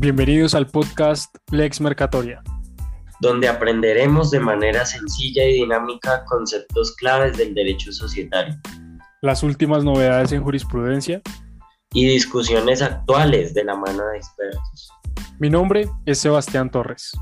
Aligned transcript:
Bienvenidos 0.00 0.54
al 0.54 0.66
podcast 0.66 1.36
Lex 1.50 1.78
Mercatoria, 1.78 2.42
donde 3.20 3.48
aprenderemos 3.48 4.30
de 4.30 4.40
manera 4.40 4.86
sencilla 4.86 5.44
y 5.44 5.52
dinámica 5.56 6.24
conceptos 6.24 6.96
claves 6.96 7.36
del 7.36 7.52
derecho 7.52 7.92
societario, 7.92 8.54
las 9.20 9.42
últimas 9.42 9.84
novedades 9.84 10.32
en 10.32 10.42
jurisprudencia 10.42 11.20
y 11.92 12.06
discusiones 12.06 12.80
actuales 12.80 13.52
de 13.52 13.62
la 13.62 13.76
mano 13.76 14.06
de 14.06 14.16
expertos. 14.16 14.90
Mi 15.38 15.50
nombre 15.50 15.86
es 16.06 16.18
Sebastián 16.18 16.70
Torres. 16.70 17.12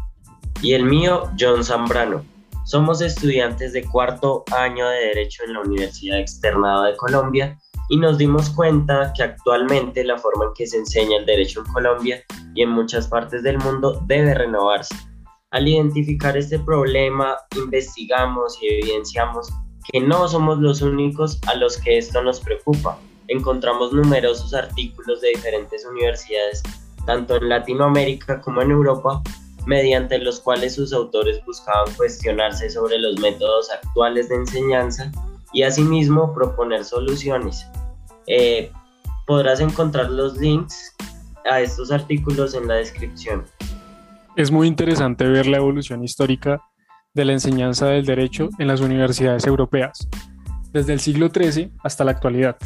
Y 0.63 0.75
el 0.75 0.85
mío, 0.85 1.33
John 1.37 1.65
Zambrano. 1.65 2.25
Somos 2.65 3.01
estudiantes 3.01 3.73
de 3.73 3.83
cuarto 3.83 4.45
año 4.57 4.89
de 4.89 4.99
Derecho 5.07 5.43
en 5.43 5.55
la 5.55 5.63
Universidad 5.63 6.21
Externada 6.21 6.87
de 6.87 6.97
Colombia 6.97 7.59
y 7.89 7.97
nos 7.97 8.19
dimos 8.19 8.51
cuenta 8.51 9.13
que 9.17 9.25
actualmente 9.25 10.05
la 10.05 10.17
forma 10.17 10.45
en 10.45 10.51
que 10.55 10.67
se 10.67 10.77
enseña 10.77 11.17
el 11.17 11.27
derecho 11.27 11.65
en 11.67 11.73
Colombia 11.73 12.23
y 12.59 12.63
en 12.63 12.71
muchas 12.71 13.07
partes 13.07 13.45
del 13.45 13.57
mundo 13.59 14.03
debe 14.07 14.35
renovarse. 14.35 14.93
Al 15.53 15.69
identificar 15.69 16.37
este 16.37 16.59
problema, 16.59 17.37
investigamos 17.57 18.61
y 18.61 18.67
evidenciamos 18.67 19.49
que 19.93 20.01
no 20.01 20.27
somos 20.27 20.59
los 20.59 20.83
únicos 20.83 21.39
a 21.47 21.55
los 21.55 21.79
que 21.79 21.99
esto 21.99 22.21
nos 22.21 22.41
preocupa. 22.41 22.99
Encontramos 23.29 23.93
numerosos 23.93 24.53
artículos 24.55 25.21
de 25.21 25.29
diferentes 25.29 25.87
universidades, 25.87 26.65
tanto 27.07 27.37
en 27.37 27.49
Latinoamérica 27.49 28.41
como 28.41 28.61
en 28.61 28.73
Europa, 28.73 29.23
mediante 29.65 30.19
los 30.19 30.41
cuales 30.41 30.75
sus 30.75 30.93
autores 30.93 31.41
buscaban 31.47 31.95
cuestionarse 31.95 32.71
sobre 32.71 32.99
los 32.99 33.21
métodos 33.21 33.71
actuales 33.71 34.29
de 34.31 34.35
enseñanza 34.35 35.13
y 35.53 35.63
asimismo 35.63 36.35
proponer 36.35 36.85
soluciones. 36.85 37.65
Eh, 38.27 38.73
podrás 39.29 39.61
encontrar 39.61 40.11
los 40.11 40.37
links 40.39 40.97
a 41.51 41.61
estos 41.61 41.91
artículos 41.91 42.55
en 42.55 42.69
la 42.69 42.75
descripción. 42.75 43.45
Es 44.37 44.51
muy 44.51 44.69
interesante 44.69 45.27
ver 45.27 45.47
la 45.47 45.57
evolución 45.57 46.05
histórica 46.05 46.61
de 47.15 47.25
la 47.25 47.33
enseñanza 47.33 47.87
del 47.87 48.07
derecho 48.07 48.49
en 48.59 48.69
las 48.69 48.81
universidades 48.81 49.47
europeas, 49.47 50.09
desde 50.73 50.93
el 50.93 51.01
siglo 51.01 51.29
XIII 51.29 51.73
hasta 51.83 52.05
la 52.05 52.13
actualidad. 52.13 52.57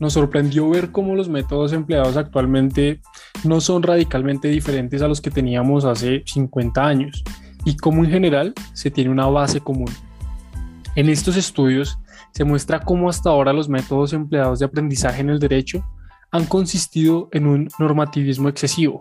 Nos 0.00 0.12
sorprendió 0.12 0.68
ver 0.68 0.92
cómo 0.92 1.16
los 1.16 1.28
métodos 1.28 1.72
empleados 1.72 2.16
actualmente 2.16 3.00
no 3.44 3.60
son 3.60 3.82
radicalmente 3.82 4.48
diferentes 4.48 5.02
a 5.02 5.08
los 5.08 5.20
que 5.20 5.30
teníamos 5.30 5.84
hace 5.84 6.22
50 6.26 6.86
años 6.86 7.24
y 7.64 7.76
cómo 7.76 8.04
en 8.04 8.10
general 8.10 8.54
se 8.74 8.90
tiene 8.90 9.10
una 9.10 9.26
base 9.26 9.60
común. 9.60 9.90
En 10.94 11.08
estos 11.08 11.36
estudios 11.36 11.98
se 12.32 12.44
muestra 12.44 12.80
cómo 12.80 13.08
hasta 13.08 13.30
ahora 13.30 13.52
los 13.52 13.68
métodos 13.68 14.12
empleados 14.12 14.58
de 14.58 14.66
aprendizaje 14.66 15.20
en 15.20 15.30
el 15.30 15.38
derecho 15.38 15.84
han 16.30 16.46
consistido 16.46 17.28
en 17.32 17.46
un 17.46 17.68
normativismo 17.78 18.48
excesivo, 18.48 18.98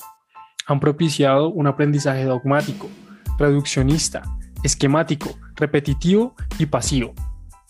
han 0.66 0.80
propiciado 0.80 1.50
un 1.50 1.68
aprendizaje 1.68 2.26
dogmático, 2.26 2.90
reduccionista, 3.38 4.22
esquemático, 4.64 5.30
repetitivo 5.56 6.36
y 6.60 6.66
pasivo. 6.66 7.14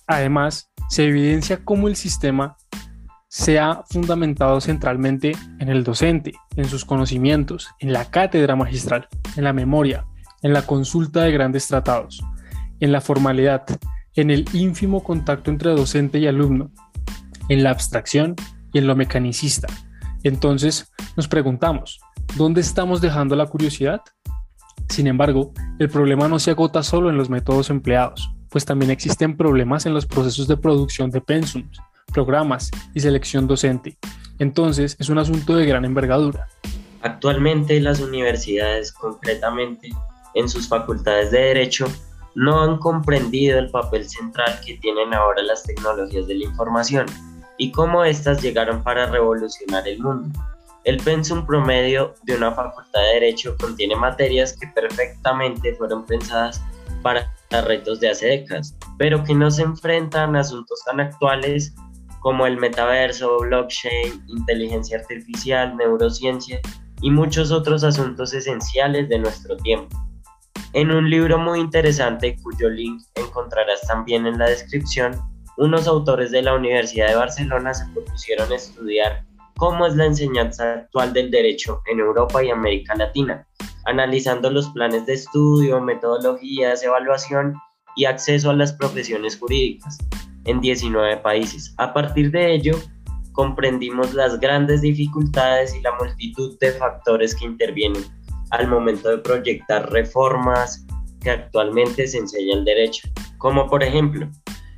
Además, 0.08 0.72
se 0.90 1.06
evidencia 1.06 1.64
cómo 1.64 1.88
el 1.88 1.96
sistema 1.96 2.58
se 3.28 3.60
ha 3.60 3.84
fundamentado 3.90 4.62
centralmente 4.62 5.34
en 5.60 5.70
el 5.70 5.84
docente, 5.84 6.34
en 6.56 6.66
sus 6.66 6.86
conocimientos, 6.86 7.70
en 7.80 7.92
la 7.94 8.06
cátedra 8.06 8.56
magistral, 8.56 9.08
en 9.36 9.44
la 9.44 9.54
memoria, 9.54 10.06
en 10.42 10.54
la 10.54 10.62
consulta 10.62 11.24
de 11.24 11.32
grandes 11.32 11.68
tratados, 11.68 12.24
en 12.80 12.92
la 12.92 13.02
formalidad, 13.02 13.66
en 14.16 14.32
el 14.32 14.46
ínfimo 14.54 15.04
contacto 15.04 15.52
entre 15.52 15.72
docente 15.72 16.20
y 16.20 16.28
alumno, 16.28 16.72
en 17.50 17.64
la 17.64 17.72
abstracción 17.72 18.36
y 18.74 18.80
en 18.80 18.88
lo 18.88 18.96
mecanicista. 18.96 19.68
Entonces 20.24 20.92
nos 21.16 21.28
preguntamos, 21.28 22.00
¿dónde 22.36 22.62
estamos 22.62 23.02
dejando 23.02 23.36
la 23.36 23.46
curiosidad? 23.46 24.02
Sin 24.90 25.08
embargo, 25.08 25.54
el 25.80 25.90
problema 25.90 26.28
no 26.28 26.40
se 26.40 26.52
agota 26.52 26.84
solo 26.84 27.10
en 27.10 27.18
los 27.18 27.30
métodos 27.30 27.70
empleados, 27.70 28.32
pues 28.50 28.66
también 28.66 28.92
existen 28.92 29.36
problemas 29.36 29.86
en 29.86 29.94
los 29.94 30.06
procesos 30.06 30.48
de 30.48 30.58
producción 30.58 31.12
de 31.12 31.22
pensums, 31.22 31.78
programas 32.14 32.72
y 32.94 33.00
selección 33.00 33.48
docente. 33.48 33.98
Entonces 34.40 34.96
es 35.00 35.10
un 35.10 35.18
asunto 35.18 35.56
de 35.56 35.66
gran 35.66 35.86
envergadura. 35.86 36.48
Actualmente 37.02 37.80
las 37.80 38.00
universidades, 38.00 38.92
concretamente 38.92 39.90
en 40.34 40.50
sus 40.50 40.68
facultades 40.68 41.32
de 41.32 41.40
Derecho, 41.40 41.88
no 42.36 42.62
han 42.62 42.78
comprendido 42.78 43.58
el 43.58 43.70
papel 43.72 44.08
central 44.08 44.60
que 44.66 44.78
tienen 44.78 45.14
ahora 45.14 45.42
las 45.42 45.64
tecnologías 45.64 46.28
de 46.28 46.36
la 46.36 46.46
información 46.46 47.06
y 47.58 47.72
cómo 47.72 48.04
éstas 48.04 48.42
llegaron 48.42 48.84
para 48.84 49.08
revolucionar 49.08 49.88
el 49.88 50.00
mundo. 50.00 50.40
El 50.84 50.98
pensum 50.98 51.46
promedio 51.46 52.16
de 52.24 52.36
una 52.36 52.54
facultad 52.54 53.02
de 53.02 53.20
Derecho 53.20 53.56
contiene 53.60 53.96
materias 53.96 54.56
que 54.58 54.68
perfectamente 54.68 55.76
fueron 55.76 56.06
pensadas 56.06 56.64
para 57.02 57.30
retos 57.66 58.00
de 58.00 58.10
hace 58.10 58.28
décadas, 58.28 58.78
pero 58.98 59.24
que 59.24 59.34
no 59.34 59.52
se 59.52 59.64
enfrentan 59.64 60.36
a 60.36 60.42
asuntos 60.42 60.82
tan 60.86 61.00
actuales 61.00 61.74
como 62.20 62.46
el 62.46 62.58
metaverso, 62.58 63.40
blockchain, 63.40 64.24
inteligencia 64.28 65.00
artificial, 65.00 65.76
neurociencia 65.78 66.60
y 67.02 67.12
muchos 67.12 67.52
otros 67.52 67.84
asuntos 67.84 68.34
esenciales 68.34 69.10
de 69.10 69.20
nuestro 69.20 69.58
tiempo. 69.58 69.96
En 70.74 70.92
un 70.92 71.10
libro 71.10 71.38
muy 71.38 71.60
interesante 71.60 72.38
cuyo 72.44 72.70
link 72.70 73.02
encontrarás 73.16 73.82
también 73.88 74.26
en 74.28 74.38
la 74.38 74.50
descripción, 74.50 75.14
unos 75.58 75.88
autores 75.88 76.32
de 76.32 76.44
la 76.44 76.56
Universidad 76.56 77.10
de 77.10 77.16
Barcelona 77.16 77.74
se 77.74 77.86
propusieron 77.92 78.52
estudiar 78.54 79.26
cómo 79.58 79.88
es 79.88 79.96
la 79.96 80.06
enseñanza 80.06 80.74
actual 80.74 81.14
del 81.14 81.32
derecho 81.32 81.82
en 81.92 82.00
Europa 82.00 82.44
y 82.44 82.52
América 82.52 82.96
Latina, 82.96 83.46
analizando 83.86 84.52
los 84.52 84.70
planes 84.70 85.06
de 85.08 85.14
estudio, 85.14 85.82
metodologías, 85.82 86.84
evaluación 86.84 87.56
y 87.96 88.06
acceso 88.06 88.52
a 88.52 88.56
las 88.56 88.74
profesiones 88.74 89.38
jurídicas 89.38 89.98
en 90.46 90.62
19 90.62 91.18
países. 91.18 91.74
A 91.78 91.92
partir 91.92 92.30
de 92.30 92.54
ello, 92.54 92.76
comprendimos 93.32 94.14
las 94.14 94.40
grandes 94.40 94.82
dificultades 94.82 95.76
y 95.76 95.82
la 95.82 95.94
multitud 95.94 96.58
de 96.60 96.72
factores 96.74 97.34
que 97.36 97.46
intervienen 97.46 98.04
al 98.52 98.68
momento 98.68 99.10
de 99.10 99.18
proyectar 99.18 99.92
reformas 99.92 100.86
que 101.22 101.32
actualmente 101.32 102.06
se 102.06 102.20
enseña 102.20 102.54
el 102.54 102.64
derecho, 102.64 103.08
como 103.40 103.68
por 103.68 103.84
ejemplo 103.84 104.30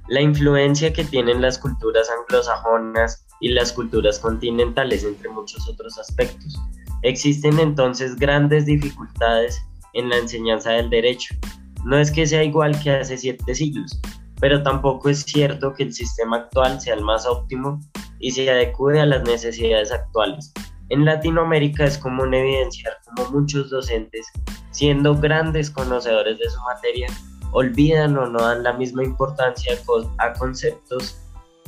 la 0.10 0.22
influencia 0.22 0.92
que 0.92 1.04
tienen 1.04 1.42
las 1.42 1.58
culturas 1.60 2.10
anglosajonas 2.10 3.26
y 3.42 3.50
las 3.50 3.72
culturas 3.72 4.20
continentales, 4.20 5.04
entre 5.04 5.30
muchos 5.30 5.68
otros 5.70 5.98
aspectos. 6.00 6.60
Existen 7.04 7.60
entonces 7.60 8.16
grandes 8.16 8.66
dificultades 8.66 9.62
en 9.94 10.10
la 10.10 10.18
enseñanza 10.18 10.72
del 10.72 10.90
derecho. 10.90 11.36
No 11.86 11.98
es 11.98 12.12
que 12.12 12.26
sea 12.26 12.44
igual 12.44 12.78
que 12.82 12.92
hace 12.92 13.18
siete 13.18 13.56
siglos, 13.56 14.02
pero 14.42 14.64
tampoco 14.64 15.10
es 15.10 15.22
cierto 15.22 15.74
que 15.74 15.84
el 15.84 15.94
sistema 15.94 16.38
actual 16.38 16.82
sea 16.82 16.96
el 16.96 17.04
más 17.04 17.26
óptimo 17.26 17.80
y 18.20 18.32
se 18.32 18.50
adecue 18.50 19.00
a 19.00 19.06
las 19.06 19.24
necesidades 19.24 19.92
actuales. 19.92 20.52
En 20.90 21.06
Latinoamérica 21.06 21.86
es 21.86 22.00
común 22.00 22.34
evidenciar 22.34 22.98
como 23.06 23.30
muchos 23.30 23.70
docentes, 23.70 24.26
siendo 24.72 25.16
grandes 25.16 25.70
conocedores 25.70 26.40
de 26.40 26.50
su 26.50 26.60
materia, 26.62 27.08
olvidan 27.52 28.18
o 28.18 28.28
no 28.28 28.40
dan 28.40 28.64
la 28.64 28.74
misma 28.74 29.04
importancia 29.04 29.78
a 30.18 30.34
conceptos 30.34 31.18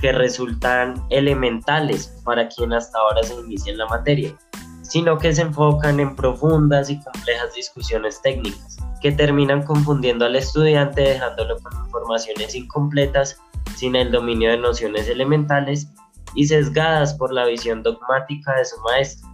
que 0.02 0.12
resultan 0.12 0.96
elementales 1.10 2.08
para 2.26 2.48
quien 2.50 2.74
hasta 2.74 2.98
ahora 2.98 3.24
se 3.24 3.36
inicia 3.36 3.72
en 3.72 3.78
la 3.78 3.86
materia, 3.88 4.36
sino 4.82 5.18
que 5.18 5.34
se 5.34 5.44
enfocan 5.44 6.00
en 6.00 6.16
profundas 6.16 6.90
y 6.90 7.00
complejas 7.02 7.54
discusiones 7.56 8.22
técnicas, 8.22 8.78
que 9.00 9.12
terminan 9.12 9.64
confundiendo 9.64 10.26
al 10.26 10.36
estudiante 10.36 11.02
dejándolo 11.02 11.58
con 11.60 11.86
informaciones 11.86 12.56
incompletas, 12.56 13.40
sin 13.76 13.96
el 13.96 14.12
dominio 14.12 14.52
de 14.52 14.58
nociones 14.58 15.08
elementales 15.08 15.88
y 16.36 16.48
sesgadas 16.48 17.14
por 17.14 17.32
la 17.32 17.46
visión 17.46 17.84
dogmática 17.84 18.56
de 18.56 18.66
su 18.66 18.80
maestro. 18.82 19.30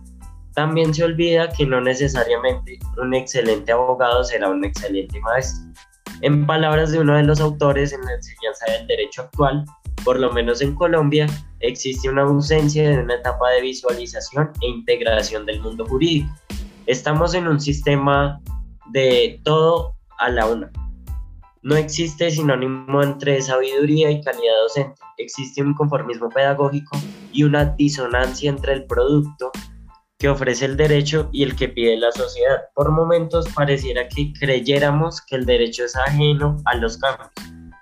También 0.54 0.94
se 0.94 1.04
olvida 1.04 1.50
que 1.50 1.66
no 1.66 1.80
necesariamente 1.80 2.80
un 2.98 3.13
excelente 3.13 3.71
abogado 3.71 4.24
será 4.24 4.50
un 4.50 4.66
excelente 4.66 5.19
maestro. 5.21 5.71
En 6.22 6.46
palabras 6.46 6.92
de 6.92 7.00
uno 7.00 7.16
de 7.16 7.24
los 7.24 7.40
autores 7.40 7.94
en 7.94 8.02
la 8.02 8.14
enseñanza 8.14 8.66
del 8.72 8.88
derecho 8.88 9.24
actual, 9.24 9.66
por 10.04 10.19
lo 10.19 10.31
menos 10.31 10.62
en 10.62 10.74
Colombia, 10.75 11.28
existe 11.60 12.10
una 12.10 12.24
ausencia 12.24 12.90
de 12.90 13.00
una 13.00 13.16
etapa 13.16 13.50
de 13.52 13.62
visualización 13.62 14.52
e 14.62 14.68
integración 14.68 15.46
del 15.46 15.62
mundo 15.62 15.86
jurídico. 15.86 16.30
Estamos 16.86 17.34
en 17.34 17.48
un 17.48 17.60
sistema 17.60 18.40
de 18.92 19.40
todo 19.44 19.96
a 20.19 20.30
la 20.30 20.48
una, 20.48 20.72
no 21.68 21.75
existe 21.75 22.31
sinónimo 22.31 23.04
entre 23.04 23.42
sabiduría 23.42 24.10
y 24.10 24.22
calidad 24.22 24.54
docente. 24.64 25.02
Existe 25.18 25.62
un 25.62 25.74
conformismo 25.74 26.30
pedagógico 26.30 26.98
y 27.34 27.44
una 27.44 27.66
disonancia 27.66 28.50
entre 28.50 28.72
el 28.72 28.86
producto 28.86 29.52
que 30.18 30.30
ofrece 30.30 30.66
el 30.66 30.78
derecho 30.78 31.30
y 31.31 31.44
el 31.44 31.56
que 31.56 31.69
pide 31.69 31.98
la 31.98 32.12
sociedad. 32.12 32.64
Por 32.74 32.92
momentos 32.92 33.48
pareciera 33.54 34.08
que 34.08 34.34
creyéramos 34.34 35.22
que 35.22 35.36
el 35.36 35.46
derecho 35.46 35.86
es 35.86 35.96
ajeno 35.96 36.58
a 36.66 36.75
los 36.75 36.98
cambios. 36.98 37.30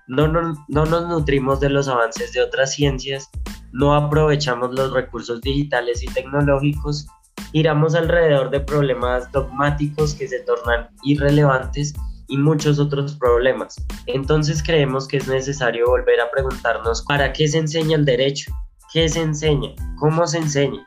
No, 0.07 0.27
no, 0.27 0.53
no 0.67 0.85
nos 0.85 1.07
nutrimos 1.07 1.59
de 1.59 1.69
los 1.69 1.87
avances 1.87 2.33
de 2.33 2.41
otras 2.41 2.73
ciencias, 2.73 3.29
no 3.71 3.95
aprovechamos 3.95 4.73
los 4.73 4.93
recursos 4.93 5.41
digitales 5.41 6.03
y 6.03 6.07
tecnológicos 6.07 7.07
giramos 7.55 7.95
alrededor 7.95 8.49
de 8.49 8.59
problemas 8.59 9.31
dogmáticos 9.31 10.13
que 10.13 10.27
se 10.27 10.39
tornan 10.39 10.89
irrelevantes 11.03 11.93
y 12.27 12.37
muchos 12.37 12.79
otros 12.79 13.15
problemas. 13.15 13.75
Entonces 14.07 14.61
creemos 14.61 15.07
que 15.07 15.17
es 15.17 15.27
necesario 15.29 15.87
volver 15.87 16.19
a 16.19 16.29
preguntarnos 16.31 17.03
para 17.03 17.31
qué 17.31 17.47
se 17.47 17.59
enseña 17.59 17.95
el 17.95 18.03
derecho, 18.03 18.51
qué 18.91 19.07
se 19.07 19.21
enseña, 19.21 19.69
cómo 19.99 20.27
se 20.27 20.39
enseña. 20.39 20.85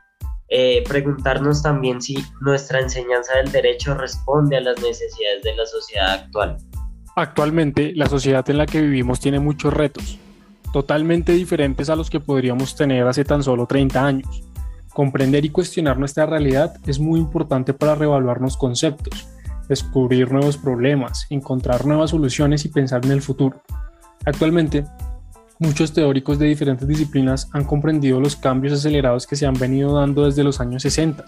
Eh, 0.50 0.82
preguntarnos 0.88 1.62
también 1.62 2.00
si 2.00 2.16
nuestra 2.40 2.80
enseñanza 2.80 3.36
del 3.36 3.52
derecho 3.52 3.94
responde 3.94 4.56
a 4.56 4.60
las 4.62 4.80
necesidades 4.80 5.42
de 5.42 5.54
la 5.54 5.66
sociedad 5.66 6.12
actual. 6.12 6.56
Actualmente, 7.16 7.92
la 7.94 8.06
sociedad 8.06 8.48
en 8.48 8.58
la 8.58 8.66
que 8.66 8.80
vivimos 8.80 9.20
tiene 9.20 9.40
muchos 9.40 9.74
retos, 9.74 10.18
totalmente 10.72 11.32
diferentes 11.32 11.90
a 11.90 11.96
los 11.96 12.08
que 12.08 12.20
podríamos 12.20 12.76
tener 12.76 13.06
hace 13.06 13.24
tan 13.24 13.42
solo 13.42 13.66
30 13.66 14.06
años. 14.06 14.42
Comprender 14.94 15.44
y 15.44 15.50
cuestionar 15.50 15.98
nuestra 15.98 16.26
realidad 16.26 16.76
es 16.86 16.98
muy 16.98 17.20
importante 17.20 17.74
para 17.74 17.94
reevaluarnos 17.94 18.56
conceptos, 18.56 19.28
descubrir 19.68 20.32
nuevos 20.32 20.56
problemas, 20.56 21.26
encontrar 21.28 21.84
nuevas 21.86 22.10
soluciones 22.10 22.64
y 22.64 22.68
pensar 22.68 23.04
en 23.04 23.12
el 23.12 23.20
futuro. 23.20 23.62
Actualmente, 24.24 24.84
muchos 25.58 25.92
teóricos 25.92 26.38
de 26.38 26.46
diferentes 26.46 26.86
disciplinas 26.86 27.48
han 27.52 27.64
comprendido 27.64 28.20
los 28.20 28.36
cambios 28.36 28.74
acelerados 28.74 29.26
que 29.26 29.36
se 29.36 29.46
han 29.46 29.54
venido 29.54 29.94
dando 29.94 30.24
desde 30.24 30.44
los 30.44 30.60
años 30.60 30.82
60 30.82 31.24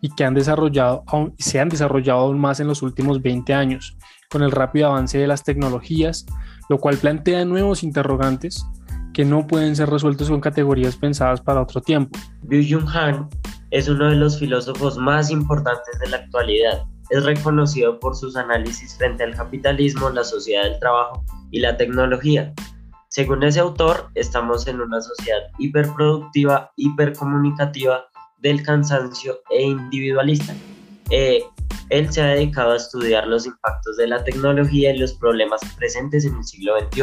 y 0.00 0.14
que 0.14 0.24
han 0.24 0.34
desarrollado, 0.34 1.04
se 1.38 1.60
han 1.60 1.68
desarrollado 1.68 2.20
aún 2.20 2.40
más 2.40 2.60
en 2.60 2.68
los 2.68 2.82
últimos 2.82 3.22
20 3.22 3.54
años, 3.54 3.96
con 4.30 4.42
el 4.42 4.50
rápido 4.50 4.88
avance 4.88 5.18
de 5.18 5.26
las 5.26 5.44
tecnologías, 5.44 6.26
lo 6.68 6.78
cual 6.78 6.96
plantea 6.96 7.44
nuevos 7.44 7.82
interrogantes 7.82 8.66
que 9.12 9.24
no 9.24 9.46
pueden 9.46 9.76
ser 9.76 9.90
resueltos 9.90 10.30
con 10.30 10.40
categorías 10.40 10.96
pensadas 10.96 11.40
para 11.40 11.60
otro 11.60 11.80
tiempo. 11.82 12.18
Byung-Jung 12.44 12.88
Han 12.94 13.28
es 13.70 13.88
uno 13.88 14.08
de 14.08 14.16
los 14.16 14.38
filósofos 14.38 14.96
más 14.96 15.30
importantes 15.30 15.98
de 15.98 16.08
la 16.08 16.16
actualidad 16.18 16.86
es 17.12 17.24
reconocido 17.24 18.00
por 18.00 18.16
sus 18.16 18.36
análisis 18.36 18.96
frente 18.96 19.22
al 19.22 19.34
capitalismo, 19.34 20.08
la 20.08 20.24
sociedad 20.24 20.62
del 20.62 20.78
trabajo 20.78 21.22
y 21.50 21.60
la 21.60 21.76
tecnología. 21.76 22.54
Según 23.12 23.42
ese 23.42 23.60
autor, 23.60 24.08
estamos 24.14 24.66
en 24.66 24.80
una 24.80 24.98
sociedad 25.02 25.42
hiperproductiva, 25.58 26.72
hipercomunicativa, 26.76 28.06
del 28.38 28.62
cansancio 28.62 29.38
e 29.50 29.64
individualista. 29.64 30.54
Eh, 31.10 31.44
él 31.90 32.10
se 32.10 32.22
ha 32.22 32.28
dedicado 32.28 32.72
a 32.72 32.76
estudiar 32.76 33.26
los 33.26 33.44
impactos 33.44 33.98
de 33.98 34.06
la 34.06 34.24
tecnología 34.24 34.94
y 34.94 34.98
los 34.98 35.12
problemas 35.12 35.60
presentes 35.76 36.24
en 36.24 36.36
el 36.36 36.44
siglo 36.44 36.72
XXI. 36.80 37.02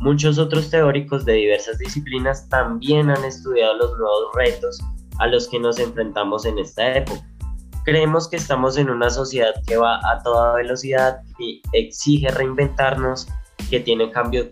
Muchos 0.00 0.38
otros 0.38 0.70
teóricos 0.70 1.26
de 1.26 1.34
diversas 1.34 1.76
disciplinas 1.76 2.48
también 2.48 3.10
han 3.10 3.22
estudiado 3.22 3.76
los 3.76 3.98
nuevos 3.98 4.34
retos 4.36 4.80
a 5.18 5.26
los 5.26 5.46
que 5.48 5.60
nos 5.60 5.78
enfrentamos 5.78 6.46
en 6.46 6.58
esta 6.58 6.96
época. 6.96 7.20
Creemos 7.84 8.28
que 8.28 8.36
estamos 8.36 8.78
en 8.78 8.88
una 8.88 9.10
sociedad 9.10 9.52
que 9.66 9.76
va 9.76 9.96
a 10.10 10.22
toda 10.22 10.54
velocidad, 10.54 11.18
y 11.38 11.60
exige 11.74 12.28
reinventarnos, 12.28 13.28
que 13.68 13.80
tiene 13.80 14.10
cambios 14.10 14.46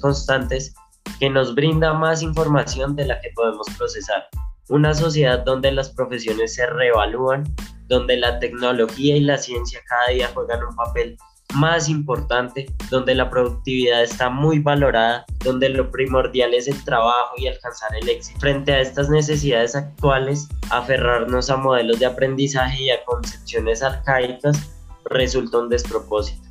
constantes, 0.00 0.74
que 1.18 1.30
nos 1.30 1.54
brinda 1.54 1.92
más 1.92 2.22
información 2.22 2.96
de 2.96 3.06
la 3.06 3.20
que 3.20 3.30
podemos 3.34 3.66
procesar. 3.76 4.28
Una 4.68 4.94
sociedad 4.94 5.40
donde 5.44 5.72
las 5.72 5.90
profesiones 5.90 6.54
se 6.54 6.66
reevalúan, 6.66 7.44
donde 7.88 8.16
la 8.16 8.38
tecnología 8.38 9.16
y 9.16 9.20
la 9.20 9.36
ciencia 9.36 9.80
cada 9.88 10.08
día 10.14 10.30
juegan 10.32 10.62
un 10.62 10.76
papel 10.76 11.16
más 11.54 11.88
importante, 11.88 12.66
donde 12.90 13.14
la 13.14 13.28
productividad 13.28 14.02
está 14.02 14.30
muy 14.30 14.60
valorada, 14.60 15.24
donde 15.44 15.68
lo 15.68 15.90
primordial 15.90 16.54
es 16.54 16.68
el 16.68 16.84
trabajo 16.84 17.34
y 17.38 17.48
alcanzar 17.48 17.90
el 18.00 18.08
éxito. 18.08 18.38
Frente 18.38 18.72
a 18.72 18.80
estas 18.80 19.08
necesidades 19.10 19.74
actuales, 19.74 20.48
aferrarnos 20.70 21.50
a 21.50 21.56
modelos 21.56 21.98
de 21.98 22.06
aprendizaje 22.06 22.84
y 22.84 22.90
a 22.90 23.04
concepciones 23.04 23.82
arcaicas 23.82 24.70
resulta 25.06 25.58
un 25.58 25.68
despropósito. 25.68 26.49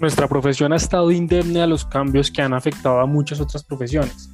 Nuestra 0.00 0.28
profesión 0.28 0.72
ha 0.72 0.76
estado 0.76 1.10
indemne 1.10 1.62
a 1.62 1.66
los 1.66 1.84
cambios 1.84 2.30
que 2.30 2.42
han 2.42 2.54
afectado 2.54 3.00
a 3.00 3.06
muchas 3.06 3.40
otras 3.40 3.64
profesiones, 3.64 4.30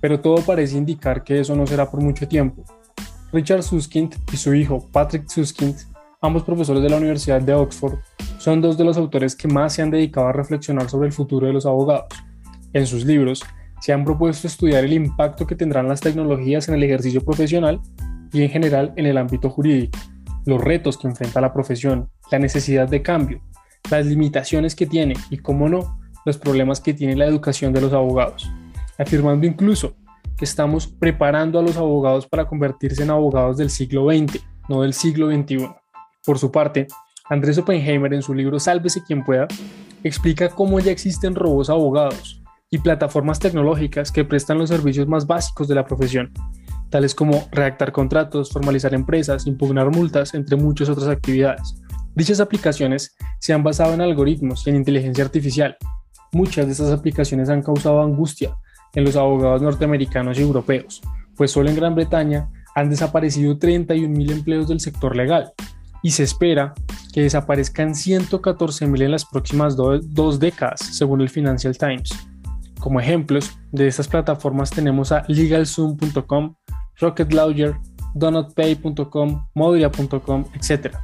pero 0.00 0.20
todo 0.20 0.36
parece 0.42 0.76
indicar 0.76 1.24
que 1.24 1.40
eso 1.40 1.56
no 1.56 1.66
será 1.66 1.90
por 1.90 2.02
mucho 2.02 2.28
tiempo. 2.28 2.64
Richard 3.32 3.62
Susskind 3.62 4.14
y 4.32 4.36
su 4.36 4.54
hijo 4.54 4.86
Patrick 4.92 5.28
Susskind 5.28 5.76
ambos 6.20 6.42
profesores 6.42 6.82
de 6.82 6.90
la 6.90 6.98
Universidad 6.98 7.40
de 7.40 7.54
Oxford, 7.54 7.98
son 8.38 8.60
dos 8.60 8.76
de 8.76 8.84
los 8.84 8.96
autores 8.96 9.34
que 9.34 9.48
más 9.48 9.74
se 9.74 9.82
han 9.82 9.90
dedicado 9.90 10.28
a 10.28 10.32
reflexionar 10.32 10.88
sobre 10.88 11.08
el 11.08 11.12
futuro 11.12 11.46
de 11.46 11.52
los 11.52 11.66
abogados. 11.66 12.08
En 12.72 12.86
sus 12.86 13.04
libros, 13.04 13.42
se 13.80 13.92
han 13.92 14.04
propuesto 14.04 14.46
estudiar 14.46 14.84
el 14.84 14.92
impacto 14.92 15.46
que 15.46 15.54
tendrán 15.54 15.88
las 15.88 16.00
tecnologías 16.00 16.68
en 16.68 16.74
el 16.74 16.82
ejercicio 16.82 17.24
profesional 17.24 17.80
y 18.32 18.42
en 18.42 18.50
general 18.50 18.92
en 18.96 19.06
el 19.06 19.16
ámbito 19.16 19.48
jurídico, 19.48 19.98
los 20.44 20.60
retos 20.60 20.98
que 20.98 21.08
enfrenta 21.08 21.40
la 21.40 21.52
profesión, 21.52 22.10
la 22.30 22.38
necesidad 22.38 22.88
de 22.88 23.02
cambio, 23.02 23.40
las 23.90 24.06
limitaciones 24.06 24.74
que 24.74 24.86
tiene 24.86 25.14
y, 25.30 25.38
cómo 25.38 25.68
no, 25.68 25.98
los 26.24 26.38
problemas 26.38 26.80
que 26.80 26.94
tiene 26.94 27.16
la 27.16 27.26
educación 27.26 27.72
de 27.72 27.80
los 27.80 27.92
abogados, 27.92 28.50
afirmando 28.98 29.46
incluso 29.46 29.94
que 30.36 30.44
estamos 30.44 30.86
preparando 30.86 31.58
a 31.58 31.62
los 31.62 31.76
abogados 31.76 32.26
para 32.26 32.46
convertirse 32.46 33.02
en 33.02 33.10
abogados 33.10 33.56
del 33.56 33.70
siglo 33.70 34.06
XX, 34.10 34.42
no 34.68 34.82
del 34.82 34.92
siglo 34.92 35.30
XXI. 35.30 35.68
Por 36.24 36.38
su 36.38 36.50
parte, 36.50 36.86
Andrés 37.28 37.58
Oppenheimer 37.58 38.12
en 38.14 38.22
su 38.22 38.34
libro 38.34 38.58
Sálvese 38.58 39.02
quien 39.04 39.24
pueda, 39.24 39.46
explica 40.02 40.48
cómo 40.48 40.80
ya 40.80 40.92
existen 40.92 41.34
robots 41.34 41.70
abogados 41.70 42.42
y 42.70 42.78
plataformas 42.78 43.38
tecnológicas 43.38 44.12
que 44.12 44.24
prestan 44.24 44.58
los 44.58 44.68
servicios 44.68 45.06
más 45.08 45.26
básicos 45.26 45.68
de 45.68 45.74
la 45.74 45.84
profesión, 45.84 46.32
tales 46.88 47.14
como 47.14 47.48
redactar 47.52 47.92
contratos, 47.92 48.50
formalizar 48.50 48.94
empresas, 48.94 49.46
impugnar 49.46 49.90
multas, 49.90 50.34
entre 50.34 50.56
muchas 50.56 50.88
otras 50.88 51.08
actividades. 51.08 51.76
Dichas 52.20 52.38
aplicaciones 52.38 53.16
se 53.38 53.54
han 53.54 53.62
basado 53.62 53.94
en 53.94 54.02
algoritmos 54.02 54.66
y 54.66 54.68
en 54.68 54.76
inteligencia 54.76 55.24
artificial. 55.24 55.78
Muchas 56.32 56.66
de 56.66 56.72
estas 56.72 56.92
aplicaciones 56.92 57.48
han 57.48 57.62
causado 57.62 58.02
angustia 58.02 58.54
en 58.92 59.04
los 59.04 59.16
abogados 59.16 59.62
norteamericanos 59.62 60.38
y 60.38 60.42
europeos, 60.42 61.00
pues 61.34 61.50
solo 61.50 61.70
en 61.70 61.76
Gran 61.76 61.94
Bretaña 61.94 62.50
han 62.74 62.90
desaparecido 62.90 63.58
31.000 63.58 64.32
empleos 64.32 64.68
del 64.68 64.80
sector 64.80 65.16
legal, 65.16 65.54
y 66.02 66.10
se 66.10 66.24
espera 66.24 66.74
que 67.14 67.22
desaparezcan 67.22 67.94
114.000 67.94 69.02
en 69.02 69.12
las 69.12 69.24
próximas 69.24 69.74
dos 69.74 70.38
décadas, 70.38 70.80
según 70.92 71.22
el 71.22 71.30
Financial 71.30 71.78
Times. 71.78 72.10
Como 72.80 73.00
ejemplos 73.00 73.50
de 73.72 73.88
estas 73.88 74.08
plataformas 74.08 74.68
tenemos 74.68 75.10
a 75.10 75.24
LegalZoom.com, 75.26 76.54
RocketLawyer, 76.96 77.76
DonutPay.com, 78.12 79.46
Modia.com, 79.54 80.44
etc. 80.52 80.98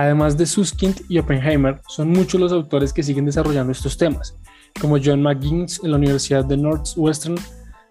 Además 0.00 0.38
de 0.38 0.46
Suskind 0.46 1.02
y 1.10 1.18
Oppenheimer, 1.18 1.78
son 1.86 2.08
muchos 2.08 2.40
los 2.40 2.52
autores 2.52 2.90
que 2.90 3.02
siguen 3.02 3.26
desarrollando 3.26 3.70
estos 3.70 3.98
temas, 3.98 4.34
como 4.80 4.96
John 4.96 5.22
McGinnis 5.22 5.78
en 5.84 5.90
la 5.90 5.98
Universidad 5.98 6.42
de 6.42 6.56
Northwestern, 6.56 7.36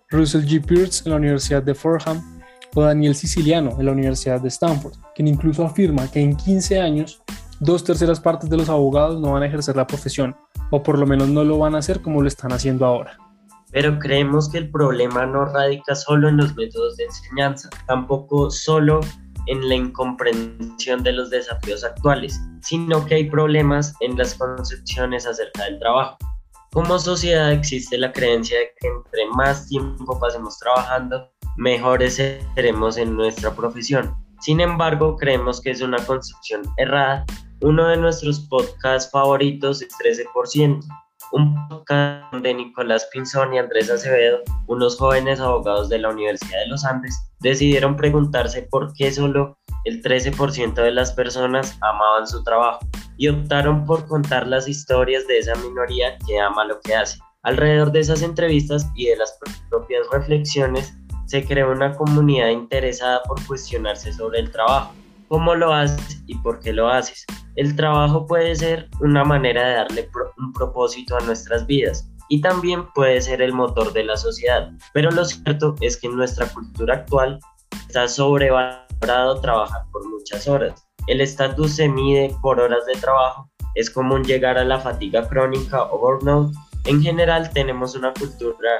Russell 0.09 0.43
G. 0.43 0.65
Pierce 0.65 1.03
en 1.05 1.11
la 1.11 1.17
Universidad 1.17 1.61
de 1.61 1.75
Fordham, 1.75 2.41
o 2.73 2.81
Daniel 2.81 3.13
Siciliano 3.13 3.75
de 3.75 3.83
la 3.83 3.91
Universidad 3.91 4.41
de 4.41 4.47
Stanford, 4.47 4.93
quien 5.13 5.27
incluso 5.27 5.63
afirma 5.63 6.09
que 6.09 6.19
en 6.19 6.35
15 6.35 6.79
años 6.79 7.21
dos 7.59 7.83
terceras 7.83 8.19
partes 8.19 8.49
de 8.49 8.57
los 8.57 8.69
abogados 8.69 9.21
no 9.21 9.33
van 9.33 9.43
a 9.43 9.45
ejercer 9.45 9.75
la 9.75 9.85
profesión, 9.85 10.35
o 10.71 10.81
por 10.81 10.97
lo 10.97 11.05
menos 11.05 11.29
no 11.29 11.43
lo 11.43 11.59
van 11.59 11.75
a 11.75 11.77
hacer 11.77 12.01
como 12.01 12.23
lo 12.23 12.27
están 12.27 12.51
haciendo 12.51 12.87
ahora. 12.87 13.19
Pero 13.71 13.99
creemos 13.99 14.49
que 14.49 14.57
el 14.57 14.71
problema 14.71 15.27
no 15.27 15.45
radica 15.45 15.93
solo 15.93 16.27
en 16.27 16.37
los 16.37 16.55
métodos 16.55 16.97
de 16.97 17.03
enseñanza, 17.03 17.69
tampoco 17.85 18.49
solo 18.49 18.99
en 19.47 19.67
la 19.67 19.75
incomprensión 19.75 21.03
de 21.03 21.11
los 21.11 21.29
desafíos 21.29 21.83
actuales, 21.83 22.39
sino 22.61 23.05
que 23.05 23.15
hay 23.15 23.29
problemas 23.29 23.93
en 23.99 24.17
las 24.17 24.35
concepciones 24.35 25.25
acerca 25.25 25.65
del 25.65 25.79
trabajo. 25.79 26.17
Como 26.71 26.99
sociedad 26.99 27.51
existe 27.51 27.97
la 27.97 28.11
creencia 28.11 28.59
de 28.59 28.71
que 28.79 28.87
entre 28.87 29.25
más 29.35 29.67
tiempo 29.67 30.19
pasemos 30.19 30.59
trabajando, 30.59 31.27
mejores 31.57 32.15
seremos 32.55 32.97
en 32.97 33.15
nuestra 33.15 33.53
profesión. 33.55 34.15
Sin 34.41 34.61
embargo, 34.61 35.17
creemos 35.17 35.61
que 35.61 35.71
es 35.71 35.81
una 35.81 35.97
concepción 36.05 36.61
errada. 36.77 37.25
Uno 37.61 37.87
de 37.87 37.97
nuestros 37.97 38.39
podcasts 38.41 39.11
favoritos 39.11 39.81
es 39.81 39.89
13%, 39.97 40.79
un 41.31 41.67
podcast 41.67 42.33
de 42.33 42.53
Nicolás 42.53 43.07
Pinzón 43.11 43.53
y 43.53 43.59
Andrés 43.59 43.89
Acevedo, 43.89 44.39
unos 44.67 44.97
jóvenes 44.97 45.39
abogados 45.39 45.89
de 45.89 45.99
la 45.99 46.09
Universidad 46.09 46.59
de 46.59 46.67
los 46.67 46.85
Andes, 46.85 47.15
decidieron 47.39 47.95
preguntarse 47.95 48.63
por 48.63 48.93
qué 48.93 49.11
solo 49.11 49.57
el 49.85 50.01
13% 50.01 50.73
de 50.73 50.91
las 50.91 51.13
personas 51.13 51.77
amaban 51.81 52.27
su 52.27 52.43
trabajo 52.43 52.79
y 53.17 53.27
optaron 53.27 53.85
por 53.85 54.07
contar 54.07 54.47
las 54.47 54.67
historias 54.67 55.27
de 55.27 55.39
esa 55.39 55.55
minoría 55.55 56.17
que 56.25 56.39
ama 56.39 56.65
lo 56.65 56.79
que 56.81 56.95
hace. 56.95 57.19
Alrededor 57.43 57.91
de 57.91 58.01
esas 58.01 58.21
entrevistas 58.21 58.87
y 58.95 59.07
de 59.07 59.17
las 59.17 59.37
propias 59.69 60.07
reflexiones, 60.11 60.93
se 61.25 61.45
creó 61.45 61.71
una 61.71 61.95
comunidad 61.95 62.49
interesada 62.49 63.21
por 63.23 63.45
cuestionarse 63.45 64.11
sobre 64.11 64.39
el 64.39 64.51
trabajo, 64.51 64.93
cómo 65.29 65.55
lo 65.55 65.73
haces 65.73 66.21
y 66.27 66.35
por 66.39 66.59
qué 66.59 66.73
lo 66.73 66.89
haces. 66.89 67.25
El 67.55 67.75
trabajo 67.75 68.27
puede 68.27 68.55
ser 68.55 68.89
una 68.99 69.23
manera 69.23 69.67
de 69.67 69.75
darle 69.75 70.09
un 70.37 70.51
propósito 70.51 71.15
a 71.15 71.21
nuestras 71.21 71.65
vidas 71.65 72.09
y 72.27 72.41
también 72.41 72.85
puede 72.93 73.21
ser 73.21 73.41
el 73.41 73.53
motor 73.53 73.93
de 73.93 74.03
la 74.03 74.17
sociedad, 74.17 74.69
pero 74.93 75.09
lo 75.09 75.23
cierto 75.25 75.75
es 75.81 75.97
que 75.97 76.07
en 76.07 76.17
nuestra 76.17 76.47
cultura 76.49 76.95
actual 76.95 77.39
está 77.87 78.07
sobrevalorado 78.07 78.89
valorado 78.99 79.39
trabajar 79.41 79.83
por 79.91 80.07
muchas 80.07 80.47
horas. 80.47 80.85
El 81.07 81.21
estatus 81.21 81.75
se 81.75 81.87
mide 81.87 82.35
por 82.41 82.59
horas 82.59 82.85
de 82.85 82.93
trabajo. 82.93 83.49
Es 83.75 83.89
común 83.89 84.23
llegar 84.23 84.57
a 84.57 84.65
la 84.65 84.79
fatiga 84.79 85.27
crónica 85.27 85.83
o 85.83 85.99
burnout. 85.99 86.53
En 86.85 87.01
general 87.01 87.49
tenemos 87.51 87.95
una 87.95 88.13
cultura 88.13 88.79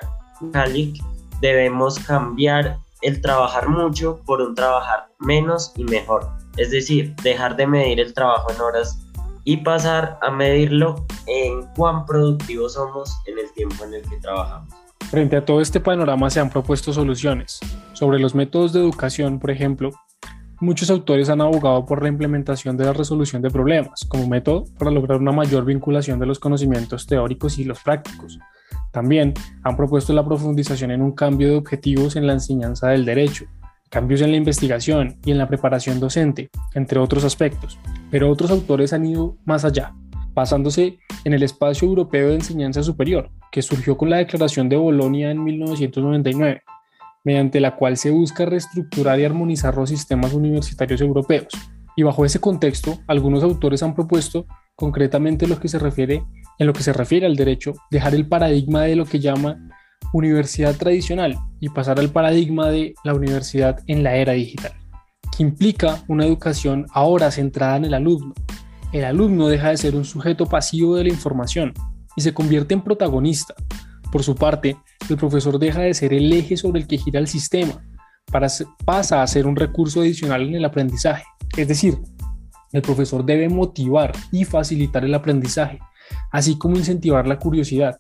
cálica. 0.52 1.04
Debemos 1.42 2.00
cambiar 2.00 2.80
el 3.02 3.22
trabajar 3.22 3.70
mucho 3.70 4.20
por 4.26 4.42
un 4.42 4.56
trabajar 4.56 5.08
menos 5.20 5.74
y 5.78 5.84
mejor. 5.86 6.28
Es 6.58 6.72
decir, 6.72 7.16
dejar 7.24 7.56
de 7.56 7.68
medir 7.68 8.00
el 8.00 8.14
trabajo 8.14 8.52
en 8.52 8.62
horas 8.62 9.00
y 9.44 9.58
pasar 9.58 10.20
a 10.22 10.32
medirlo 10.32 11.06
en 11.28 11.66
cuán 11.76 12.06
productivos 12.06 12.74
somos 12.74 13.16
en 13.26 13.40
el 13.40 13.52
tiempo 13.54 13.84
en 13.86 13.96
el 13.96 14.02
que 14.04 14.18
trabajamos. 14.18 14.74
Frente 15.10 15.38
a 15.38 15.46
todo 15.46 15.60
este 15.62 15.80
panorama 15.80 16.30
se 16.30 16.40
han 16.40 16.50
propuesto 16.50 16.94
soluciones. 16.94 17.60
Sobre 17.94 18.20
los 18.20 18.36
métodos 18.36 18.74
de 18.74 18.80
educación, 18.80 19.40
por 19.40 19.50
ejemplo, 19.50 19.92
muchos 20.60 20.90
autores 20.92 21.30
han 21.30 21.42
abogado 21.42 21.86
por 21.86 22.04
la 22.04 22.10
implementación 22.10 22.78
de 22.78 22.86
la 22.86 22.94
resolución 22.94 23.42
de 23.42 23.50
problemas 23.50 24.06
como 24.08 24.28
método 24.28 24.66
para 24.78 24.92
lograr 24.92 25.20
una 25.20 25.32
mayor 25.32 25.66
vinculación 25.66 26.20
de 26.20 26.28
los 26.28 26.38
conocimientos 26.38 27.08
teóricos 27.08 27.58
y 27.58 27.64
los 27.64 27.82
prácticos. 27.82 28.38
También 28.92 29.34
han 29.64 29.76
propuesto 29.76 30.14
la 30.14 30.26
profundización 30.26 30.92
en 30.92 31.02
un 31.02 31.14
cambio 31.14 31.50
de 31.50 31.56
objetivos 31.56 32.16
en 32.16 32.28
la 32.28 32.34
enseñanza 32.34 32.90
del 32.90 33.06
derecho, 33.06 33.46
cambios 33.90 34.22
en 34.22 34.32
la 34.32 34.38
investigación 34.38 35.18
y 35.26 35.32
en 35.32 35.38
la 35.38 35.48
preparación 35.48 36.00
docente, 36.00 36.50
entre 36.76 37.00
otros 37.00 37.24
aspectos. 37.24 37.80
Pero 38.12 38.30
otros 38.30 38.52
autores 38.52 38.94
han 38.94 39.06
ido 39.06 39.38
más 39.46 39.66
allá, 39.66 39.94
basándose 40.34 41.00
en 41.24 41.34
el 41.34 41.44
espacio 41.44 41.88
europeo 41.88 42.30
de 42.30 42.36
enseñanza 42.36 42.84
superior, 42.84 43.30
que 43.52 43.62
surgió 43.62 43.98
con 43.98 44.10
la 44.10 44.18
Declaración 44.18 44.70
de 44.70 44.78
Bolonia 44.78 45.32
en 45.32 45.44
1999, 45.44 46.62
mediante 47.24 47.60
la 47.60 47.76
cual 47.76 47.98
se 47.98 48.12
busca 48.12 48.46
reestructurar 48.46 49.20
y 49.20 49.26
armonizar 49.26 49.76
los 49.76 49.90
sistemas 49.90 50.34
universitarios 50.34 51.02
europeos. 51.02 51.48
Y 51.96 52.04
bajo 52.04 52.24
ese 52.24 52.40
contexto, 52.40 53.00
algunos 53.08 53.44
autores 53.44 53.84
han 53.84 53.94
propuesto 53.94 54.46
concretamente 54.76 55.48
lo 55.48 55.60
que 55.60 55.68
se 55.68 55.80
refiere, 55.80 56.24
en 56.58 56.68
lo 56.68 56.72
que 56.72 56.84
se 56.84 56.94
refiere 56.94 57.26
al 57.26 57.36
derecho, 57.36 57.74
dejar 57.92 58.16
el 58.16 58.28
paradigma 58.28 58.84
de 58.84 58.96
lo 58.96 59.06
que 59.06 59.20
llama 59.20 59.58
universidad 60.14 60.76
tradicional 60.76 61.38
y 61.60 61.70
pasar 61.70 62.00
al 62.00 62.10
paradigma 62.10 62.70
de 62.70 62.94
la 63.04 63.14
universidad 63.14 63.80
en 63.88 64.04
la 64.04 64.16
era 64.16 64.34
digital, 64.34 64.74
que 65.36 65.44
implica 65.44 66.04
una 66.08 66.26
educación 66.26 66.86
ahora 66.94 67.32
centrada 67.32 67.78
en 67.78 67.86
el 67.86 67.94
alumno. 67.94 68.34
El 68.92 69.06
alumno 69.06 69.48
deja 69.48 69.70
de 69.70 69.78
ser 69.78 69.96
un 69.96 70.06
sujeto 70.06 70.46
pasivo 70.46 70.96
de 70.96 71.04
la 71.04 71.10
información 71.10 71.74
y 72.16 72.22
se 72.22 72.34
convierte 72.34 72.74
en 72.74 72.82
protagonista. 72.82 73.54
Por 74.12 74.24
su 74.24 74.36
parte, 74.36 74.78
el 75.10 75.18
profesor 75.18 75.60
deja 75.60 75.82
de 75.82 75.94
ser 75.94 76.14
el 76.14 76.32
eje 76.34 76.58
sobre 76.58 76.82
el 76.82 76.88
que 76.88 76.98
gira 76.98 77.20
el 77.20 77.28
sistema, 77.28 77.82
para, 78.32 78.48
pasa 78.86 79.22
a 79.22 79.28
ser 79.28 79.48
un 79.48 79.56
recurso 79.56 80.02
adicional 80.02 80.42
en 80.42 80.56
el 80.56 80.66
aprendizaje. 80.66 81.24
Es 81.56 81.68
decir, 81.68 82.00
el 82.72 82.82
profesor 82.82 83.26
debe 83.26 83.50
motivar 83.50 84.12
y 84.32 84.46
facilitar 84.46 85.04
el 85.04 85.14
aprendizaje, 85.14 85.80
así 86.32 86.58
como 86.58 86.78
incentivar 86.78 87.28
la 87.28 87.40
curiosidad, 87.40 87.98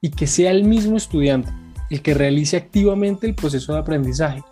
y 0.00 0.10
que 0.10 0.26
sea 0.26 0.50
el 0.50 0.64
mismo 0.64 0.96
estudiante 0.96 1.52
el 1.90 2.02
que 2.02 2.14
realice 2.14 2.56
activamente 2.56 3.26
el 3.26 3.34
proceso 3.34 3.72
de 3.74 3.80
aprendizaje. 3.80 4.42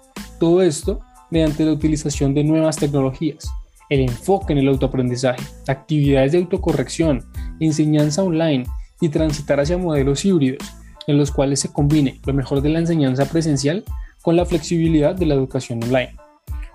Todo 0.41 0.61
esto 0.61 1.01
mediante 1.31 1.65
la 1.65 1.73
utilización 1.73 2.35
de 2.35 2.45
nuevas 2.45 2.77
tecnologías, 2.77 3.49
el 3.91 4.01
enfoque 4.01 4.53
en 4.53 4.59
el 4.59 4.69
autoaprendizaje, 4.69 5.43
actividades 5.69 6.33
de 6.33 6.39
autocorrección, 6.39 7.25
enseñanza 7.61 8.23
online 8.23 8.67
y 9.01 9.09
transitar 9.09 9.61
hacia 9.61 9.79
modelos 9.79 10.25
híbridos 10.25 10.67
en 11.07 11.17
los 11.17 11.31
cuales 11.31 11.61
se 11.61 11.73
combine 11.73 12.21
lo 12.27 12.35
mejor 12.35 12.61
de 12.61 12.69
la 12.69 12.81
enseñanza 12.81 13.25
presencial 13.25 13.85
con 14.23 14.37
la 14.37 14.45
flexibilidad 14.45 15.15
de 15.15 15.27
la 15.27 15.35
educación 15.35 15.83
online. 15.83 16.17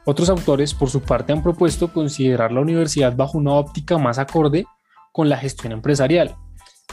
Otros 0.06 0.30
autores, 0.30 0.74
por 0.74 0.89
su 0.89 1.01
parte, 1.01 1.32
han 1.32 1.44
propuesto 1.44 1.94
considerar 1.94 2.51
la 2.51 2.62
universidad 2.62 3.15
bajo 3.15 3.38
una 3.38 3.53
óptica 3.53 3.98
más 3.98 4.18
acorde 4.18 4.65
con 5.12 5.30
la 5.30 5.38
gestión 5.38 5.72
empresarial, 5.72 6.36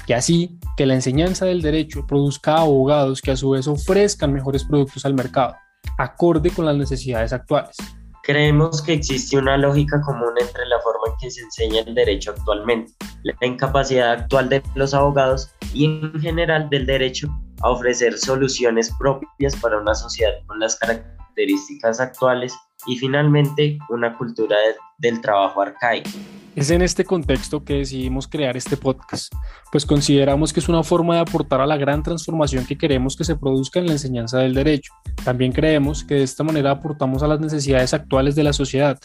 y 0.07 0.13
así 0.13 0.59
que 0.77 0.87
la 0.87 0.95
enseñanza 0.95 1.45
del 1.47 1.63
derecho 1.63 2.07
produzca 2.07 2.59
abogados 2.59 3.21
que 3.23 3.31
a 3.31 3.37
su 3.37 3.51
vez 3.51 3.69
ofrezcan 3.69 4.33
mejores 4.33 4.65
productos 4.65 5.05
al 5.05 5.15
mercado, 5.15 5.55
acorde 5.99 6.51
con 6.51 6.67
las 6.67 6.77
necesidades 6.77 7.33
actuales. 7.33 7.77
Creemos 8.23 8.83
que 8.83 8.95
existe 8.95 9.39
una 9.39 9.57
lógica 9.57 10.01
común 10.03 10.35
entre 10.39 10.67
la 10.67 10.81
forma 10.81 11.09
en 11.09 11.15
que 11.21 11.31
se 11.31 11.43
enseña 11.43 11.81
el 11.81 11.95
derecho 11.95 12.33
actualmente, 12.33 12.93
la 13.23 13.47
incapacidad 13.47 14.13
actual 14.13 14.49
de 14.49 14.63
los 14.75 14.95
abogados 14.95 15.53
y 15.73 15.87
en 15.87 16.21
general 16.21 16.69
del 16.71 16.87
derecho 16.87 17.29
a 17.63 17.71
ofrecer 17.71 18.19
soluciones 18.19 18.93
propias 18.99 19.57
para 19.57 19.79
una 19.79 19.95
sociedad 19.95 20.33
con 20.47 20.61
las 20.61 20.77
características 20.77 22.01
actuales 22.01 22.55
y 22.87 22.97
finalmente 22.97 23.79
una 23.89 24.17
cultura 24.17 24.57
del 24.99 25.21
trabajo 25.21 25.63
arcaico. 25.63 26.11
Es 26.61 26.69
en 26.69 26.83
este 26.83 27.07
contexto 27.07 27.65
que 27.65 27.77
decidimos 27.77 28.29
crear 28.29 28.55
este 28.55 28.77
podcast, 28.77 29.33
pues 29.73 29.87
consideramos 29.87 30.53
que 30.53 30.61
es 30.61 30.69
una 30.69 30.83
forma 30.83 31.15
de 31.15 31.21
aportar 31.21 31.63
a 31.63 31.67
la 31.67 31.79
gran 31.79 32.03
transformación 32.03 32.67
que 32.67 32.77
queremos 32.77 33.17
que 33.17 33.25
se 33.25 33.35
produzca 33.35 33.81
en 33.81 33.87
la 33.87 33.93
enseñanza 33.93 34.41
del 34.41 34.53
derecho. 34.53 34.93
También 35.25 35.53
creemos 35.53 36.05
que 36.05 36.17
de 36.17 36.23
esta 36.23 36.45
manera 36.45 36.73
aportamos 36.73 37.23
a 37.23 37.29
las 37.29 37.41
necesidades 37.41 37.95
actuales 37.95 38.35
de 38.35 38.45
la 38.45 38.53
sociedad 38.53 39.01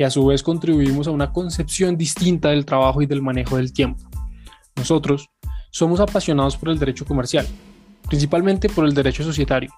y 0.00 0.02
a 0.02 0.10
su 0.10 0.26
vez 0.26 0.42
contribuimos 0.42 1.06
a 1.06 1.12
una 1.12 1.32
concepción 1.32 1.96
distinta 1.96 2.48
del 2.48 2.66
trabajo 2.66 3.00
y 3.00 3.06
del 3.06 3.22
manejo 3.22 3.56
del 3.56 3.72
tiempo. 3.72 4.02
Nosotros 4.74 5.30
somos 5.70 6.00
apasionados 6.00 6.56
por 6.56 6.70
el 6.70 6.78
derecho 6.80 7.04
comercial, 7.04 7.46
principalmente 8.08 8.68
por 8.68 8.84
el 8.84 8.94
derecho 8.94 9.22
societario, 9.22 9.70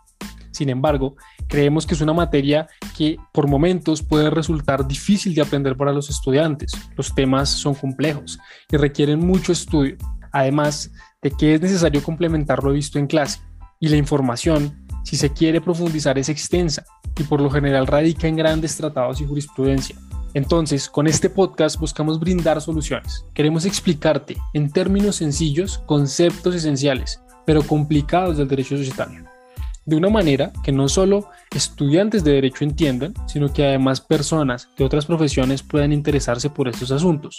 sin 0.51 0.71
embargo, 0.71 1.17
creemos 1.47 1.87
que 1.87 1.95
es 1.95 2.01
una 2.01 2.13
materia 2.13 2.69
que 2.97 3.17
por 3.33 3.49
momentos 3.49 4.03
puede 4.03 4.31
resultar 4.31 4.87
difícil 4.87 5.35
de 5.35 5.43
aprender 5.43 5.77
para 5.77 5.93
los 5.93 6.11
estudiantes. 6.11 6.73
Los 6.97 7.15
temas 7.15 7.49
son 7.49 7.75
complejos 7.75 8.39
y 8.71 8.77
requieren 8.77 9.21
mucho 9.21 9.53
estudio, 9.53 9.97
además 10.33 10.91
de 11.23 11.31
que 11.31 11.55
es 11.55 11.61
necesario 11.61 12.03
complementar 12.03 12.63
lo 12.63 12.73
visto 12.73 12.99
en 12.99 13.07
clase. 13.07 13.41
Y 13.81 13.89
la 13.89 13.97
información, 13.97 14.87
si 15.05 15.17
se 15.17 15.33
quiere 15.33 15.61
profundizar, 15.61 16.19
es 16.19 16.29
extensa 16.29 16.85
y 17.17 17.23
por 17.25 17.41
lo 17.41 17.51
general 17.51 17.87
radica 17.87 18.27
en 18.27 18.37
grandes 18.37 18.77
tratados 18.77 19.21
y 19.21 19.27
jurisprudencia. 19.27 19.97
Entonces, 20.35 20.89
con 20.89 21.07
este 21.07 21.31
podcast 21.31 21.79
buscamos 21.79 22.21
brindar 22.21 22.61
soluciones. 22.61 23.25
Queremos 23.35 23.65
explicarte 23.65 24.37
en 24.53 24.71
términos 24.71 25.17
sencillos 25.17 25.79
conceptos 25.87 26.55
esenciales, 26.55 27.21
pero 27.47 27.63
complicados 27.63 28.37
del 28.37 28.49
derecho 28.49 28.77
societario 28.77 29.28
de 29.89 29.97
una 29.97 30.11
manera 30.11 30.53
que 30.63 30.71
no 30.71 30.87
solo 30.87 31.31
estudiantes 31.51 32.23
de 32.23 32.33
derecho 32.33 32.63
entiendan, 32.63 33.15
sino 33.27 33.51
que 33.51 33.65
además 33.65 34.03
personas 34.03 34.69
de 34.77 34.85
otras 34.85 35.07
profesiones 35.07 35.63
puedan 35.63 35.95
interesarse 35.95 36.51
por 36.51 36.69
estos 36.69 36.93
asuntos. 36.93 37.39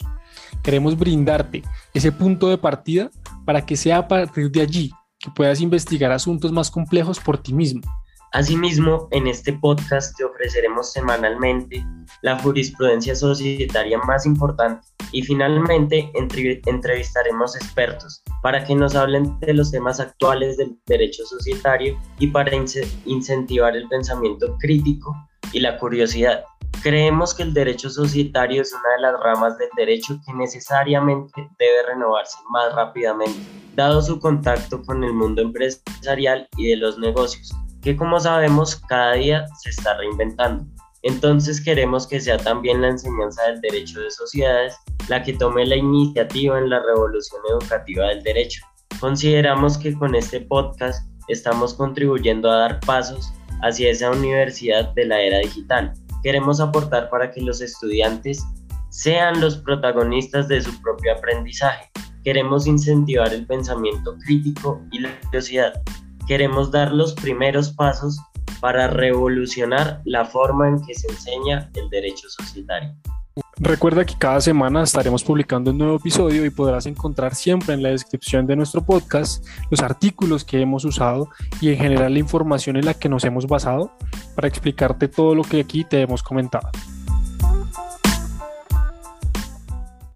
Queremos 0.63 0.97
brindarte 0.97 1.61
ese 1.93 2.11
punto 2.11 2.49
de 2.49 2.57
partida 2.57 3.11
para 3.45 3.65
que 3.67 3.77
sea 3.77 3.99
a 3.99 4.07
partir 4.07 4.49
de 4.49 4.61
allí 4.61 4.91
que 5.19 5.29
puedas 5.29 5.61
investigar 5.61 6.11
asuntos 6.11 6.51
más 6.51 6.71
complejos 6.71 7.19
por 7.19 7.37
ti 7.37 7.53
mismo 7.53 7.81
Asimismo, 8.31 9.07
en 9.09 9.25
este 9.25 9.53
podcast 9.53 10.15
te 10.15 10.23
ofreceremos 10.23 10.93
semanalmente 10.93 11.83
la 12.21 12.37
jurisprudencia 12.37 13.15
societaria 13.15 13.97
más 13.97 14.27
importante 14.27 14.87
y 15.11 15.23
finalmente 15.23 16.11
entrevistaremos 16.13 17.55
expertos 17.55 18.21
para 18.43 18.63
que 18.63 18.75
nos 18.75 18.93
hablen 18.93 19.39
de 19.39 19.55
los 19.55 19.71
temas 19.71 19.99
actuales 19.99 20.57
del 20.57 20.77
derecho 20.85 21.25
societario 21.25 21.99
y 22.19 22.27
para 22.27 22.51
incentivar 23.05 23.75
el 23.75 23.87
pensamiento 23.87 24.55
crítico 24.59 25.11
y 25.51 25.61
la 25.61 25.79
curiosidad. 25.79 26.43
Creemos 26.83 27.33
que 27.33 27.41
el 27.41 27.55
derecho 27.55 27.89
societario 27.89 28.61
es 28.61 28.71
una 28.73 28.95
de 28.95 29.01
las 29.11 29.19
ramas 29.23 29.57
del 29.57 29.69
derecho 29.75 30.19
que 30.23 30.33
necesariamente 30.33 31.49
debe 31.57 31.87
renovarse 31.87 32.37
más 32.51 32.75
rápidamente, 32.75 33.39
dado 33.73 34.03
su 34.03 34.19
contacto 34.19 34.83
con 34.83 35.03
el 35.03 35.13
mundo 35.13 35.41
empresarial 35.41 36.47
y 36.57 36.67
de 36.67 36.75
los 36.75 36.99
negocios 36.99 37.51
que 37.81 37.95
como 37.95 38.19
sabemos 38.19 38.75
cada 38.87 39.13
día 39.13 39.45
se 39.61 39.69
está 39.69 39.97
reinventando. 39.97 40.65
Entonces 41.03 41.61
queremos 41.61 42.07
que 42.07 42.19
sea 42.19 42.37
también 42.37 42.81
la 42.81 42.89
enseñanza 42.89 43.43
del 43.43 43.61
derecho 43.61 44.01
de 44.01 44.11
sociedades 44.11 44.75
la 45.07 45.23
que 45.23 45.33
tome 45.33 45.65
la 45.65 45.75
iniciativa 45.75 46.57
en 46.59 46.69
la 46.69 46.81
revolución 46.83 47.41
educativa 47.49 48.07
del 48.07 48.21
derecho. 48.21 48.61
Consideramos 48.99 49.77
que 49.77 49.93
con 49.93 50.13
este 50.13 50.41
podcast 50.41 51.09
estamos 51.27 51.73
contribuyendo 51.73 52.51
a 52.51 52.57
dar 52.57 52.79
pasos 52.81 53.31
hacia 53.63 53.89
esa 53.89 54.11
universidad 54.11 54.93
de 54.93 55.05
la 55.05 55.21
era 55.21 55.39
digital. 55.39 55.93
Queremos 56.21 56.59
aportar 56.59 57.09
para 57.09 57.31
que 57.31 57.41
los 57.41 57.61
estudiantes 57.61 58.43
sean 58.89 59.39
los 59.39 59.57
protagonistas 59.57 60.47
de 60.47 60.61
su 60.61 60.81
propio 60.81 61.13
aprendizaje. 61.13 61.89
Queremos 62.23 62.67
incentivar 62.67 63.33
el 63.33 63.47
pensamiento 63.47 64.17
crítico 64.25 64.81
y 64.91 64.99
la 64.99 65.17
curiosidad 65.21 65.81
queremos 66.29 66.69
dar 66.69 66.91
los 66.91 67.15
primeros 67.15 67.71
pasos 67.71 68.19
para 68.61 68.85
revolucionar 68.87 69.99
la 70.05 70.25
forma 70.25 70.69
en 70.69 70.79
que 70.85 70.93
se 70.93 71.07
enseña 71.07 71.71
el 71.73 71.89
derecho 71.89 72.29
societario. 72.29 72.95
Recuerda 73.57 74.05
que 74.05 74.13
cada 74.15 74.39
semana 74.39 74.83
estaremos 74.83 75.23
publicando 75.23 75.71
un 75.71 75.79
nuevo 75.79 75.95
episodio 75.95 76.45
y 76.45 76.51
podrás 76.51 76.85
encontrar 76.85 77.33
siempre 77.33 77.73
en 77.73 77.81
la 77.81 77.89
descripción 77.89 78.45
de 78.45 78.55
nuestro 78.55 78.85
podcast 78.85 79.43
los 79.71 79.81
artículos 79.81 80.45
que 80.45 80.61
hemos 80.61 80.85
usado 80.85 81.29
y 81.59 81.69
en 81.69 81.77
general 81.77 82.13
la 82.13 82.19
información 82.19 82.77
en 82.77 82.85
la 82.85 82.93
que 82.93 83.09
nos 83.09 83.23
hemos 83.23 83.47
basado 83.47 83.91
para 84.35 84.47
explicarte 84.47 85.07
todo 85.07 85.33
lo 85.33 85.41
que 85.41 85.61
aquí 85.61 85.83
te 85.83 85.99
hemos 85.99 86.21
comentado. 86.21 86.69